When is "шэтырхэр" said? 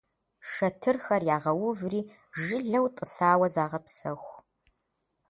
0.51-1.21